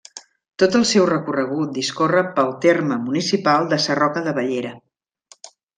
Tot 0.61 0.77
el 0.79 0.85
seu 0.91 1.05
recorregut 1.09 1.75
discorre 1.77 2.25
pel 2.39 2.51
terme 2.67 2.99
municipal 3.05 3.73
de 3.75 3.83
Sarroca 3.87 4.29
de 4.31 4.39
Bellera. 4.41 4.77